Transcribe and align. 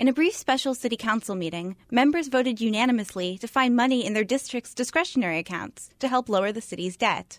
In 0.00 0.08
a 0.08 0.14
brief 0.14 0.34
special 0.34 0.74
city 0.74 0.96
council 0.96 1.34
meeting, 1.34 1.76
members 1.90 2.28
voted 2.28 2.58
unanimously 2.58 3.36
to 3.36 3.46
find 3.46 3.76
money 3.76 4.06
in 4.06 4.14
their 4.14 4.24
district's 4.24 4.72
discretionary 4.72 5.36
accounts 5.36 5.90
to 5.98 6.08
help 6.08 6.30
lower 6.30 6.52
the 6.52 6.62
city's 6.62 6.96
debt. 6.96 7.38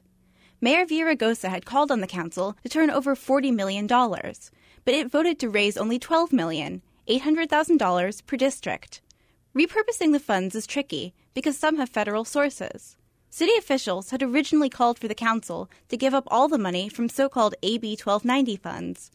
Mayor 0.62 0.86
Villaraigosa 0.86 1.50
had 1.50 1.66
called 1.66 1.90
on 1.90 2.02
the 2.02 2.16
council 2.16 2.56
to 2.62 2.70
turn 2.70 2.92
over 2.92 3.16
$40 3.16 3.52
million, 3.52 3.88
but 3.88 4.94
it 4.94 5.10
voted 5.10 5.40
to 5.40 5.50
raise 5.50 5.76
only 5.76 5.98
$12 5.98 6.32
million, 6.32 6.84
$800,000 7.10 8.26
per 8.28 8.38
district. 8.38 9.02
Repurposing 9.56 10.12
the 10.12 10.20
funds 10.20 10.54
is 10.54 10.68
tricky 10.68 11.16
because 11.34 11.58
some 11.58 11.78
have 11.78 11.90
federal 11.90 12.26
sources. 12.26 12.96
City 13.32 13.54
officials 13.58 14.12
had 14.12 14.22
originally 14.22 14.70
called 14.70 15.00
for 15.00 15.08
the 15.08 15.16
council 15.16 15.68
to 15.90 15.98
give 15.98 16.14
up 16.14 16.28
all 16.28 16.48
the 16.48 16.60
money 16.60 16.90
from 16.90 17.10
so 17.10 17.28
called 17.28 17.56
AB 17.64 17.98
1290 17.98 18.56
funds. 18.58 19.10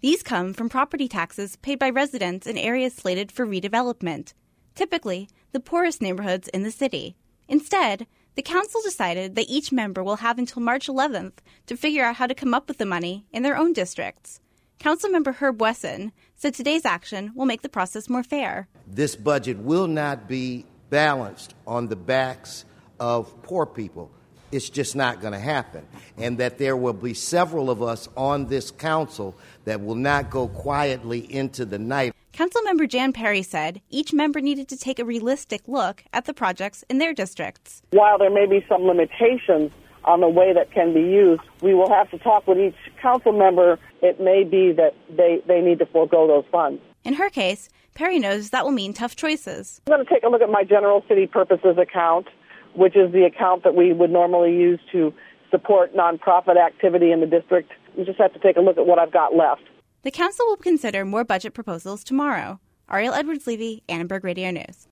These 0.00 0.22
come 0.22 0.54
from 0.54 0.70
property 0.70 1.08
taxes 1.08 1.56
paid 1.56 1.78
by 1.78 1.90
residents 1.90 2.46
in 2.46 2.56
areas 2.56 2.94
slated 2.94 3.30
for 3.30 3.46
redevelopment, 3.46 4.32
typically 4.74 5.28
the 5.52 5.60
poorest 5.60 6.00
neighborhoods 6.00 6.48
in 6.48 6.62
the 6.62 6.70
city. 6.70 7.16
Instead, 7.48 8.06
the 8.34 8.40
council 8.40 8.80
decided 8.82 9.34
that 9.34 9.50
each 9.50 9.72
member 9.72 10.02
will 10.02 10.16
have 10.16 10.38
until 10.38 10.62
March 10.62 10.86
11th 10.86 11.34
to 11.66 11.76
figure 11.76 12.02
out 12.02 12.16
how 12.16 12.26
to 12.26 12.34
come 12.34 12.54
up 12.54 12.66
with 12.66 12.78
the 12.78 12.86
money 12.86 13.26
in 13.30 13.42
their 13.42 13.58
own 13.58 13.74
districts. 13.74 14.40
Councilmember 14.78 15.34
Herb 15.34 15.60
Wesson 15.60 16.12
said 16.34 16.54
today's 16.54 16.86
action 16.86 17.32
will 17.34 17.44
make 17.44 17.60
the 17.60 17.68
process 17.68 18.08
more 18.08 18.22
fair. 18.22 18.68
This 18.86 19.14
budget 19.14 19.58
will 19.58 19.86
not 19.86 20.26
be 20.26 20.64
balanced 20.88 21.54
on 21.66 21.88
the 21.88 21.96
backs 21.96 22.64
of 22.98 23.42
poor 23.42 23.66
people. 23.66 24.10
It's 24.52 24.68
just 24.68 24.96
not 24.96 25.20
going 25.20 25.32
to 25.32 25.38
happen. 25.38 25.86
And 26.16 26.38
that 26.38 26.58
there 26.58 26.76
will 26.76 26.92
be 26.92 27.14
several 27.14 27.70
of 27.70 27.82
us 27.82 28.08
on 28.16 28.46
this 28.46 28.70
council 28.70 29.36
that 29.64 29.80
will 29.80 29.94
not 29.94 30.30
go 30.30 30.48
quietly 30.48 31.20
into 31.32 31.64
the 31.64 31.78
night. 31.78 32.14
Councilmember 32.32 32.88
Jan 32.88 33.12
Perry 33.12 33.42
said 33.42 33.80
each 33.90 34.12
member 34.12 34.40
needed 34.40 34.68
to 34.68 34.76
take 34.76 34.98
a 34.98 35.04
realistic 35.04 35.62
look 35.66 36.04
at 36.12 36.24
the 36.24 36.34
projects 36.34 36.84
in 36.88 36.98
their 36.98 37.12
districts. 37.12 37.82
While 37.90 38.18
there 38.18 38.30
may 38.30 38.46
be 38.46 38.64
some 38.68 38.82
limitations 38.82 39.72
on 40.04 40.20
the 40.20 40.28
way 40.28 40.52
that 40.54 40.72
can 40.72 40.94
be 40.94 41.00
used, 41.00 41.42
we 41.60 41.74
will 41.74 41.90
have 41.90 42.10
to 42.10 42.18
talk 42.18 42.46
with 42.46 42.58
each 42.58 42.76
council 43.02 43.32
member. 43.32 43.78
It 44.00 44.20
may 44.20 44.44
be 44.44 44.72
that 44.72 44.94
they, 45.14 45.42
they 45.46 45.60
need 45.60 45.78
to 45.80 45.86
forego 45.86 46.26
those 46.26 46.44
funds. 46.50 46.80
In 47.04 47.14
her 47.14 47.28
case, 47.30 47.68
Perry 47.94 48.18
knows 48.18 48.50
that 48.50 48.64
will 48.64 48.72
mean 48.72 48.94
tough 48.94 49.16
choices. 49.16 49.80
I'm 49.86 49.94
going 49.94 50.06
to 50.06 50.10
take 50.10 50.22
a 50.22 50.28
look 50.28 50.40
at 50.40 50.48
my 50.48 50.64
general 50.64 51.04
city 51.08 51.26
purposes 51.26 51.76
account 51.76 52.28
which 52.74 52.96
is 52.96 53.12
the 53.12 53.24
account 53.24 53.64
that 53.64 53.74
we 53.74 53.92
would 53.92 54.10
normally 54.10 54.52
use 54.52 54.80
to 54.92 55.12
support 55.50 55.94
nonprofit 55.94 56.56
activity 56.56 57.12
in 57.12 57.20
the 57.20 57.26
district. 57.26 57.72
You 57.96 58.04
just 58.04 58.18
have 58.18 58.32
to 58.32 58.38
take 58.38 58.56
a 58.56 58.60
look 58.60 58.78
at 58.78 58.86
what 58.86 58.98
I've 58.98 59.12
got 59.12 59.34
left. 59.34 59.62
The 60.02 60.10
council 60.10 60.46
will 60.46 60.56
consider 60.56 61.04
more 61.04 61.24
budget 61.24 61.54
proposals 61.54 62.04
tomorrow. 62.04 62.60
Ariel 62.90 63.14
Edwards 63.14 63.46
Levy, 63.46 63.82
Annenberg 63.88 64.24
Radio 64.24 64.50
News. 64.50 64.88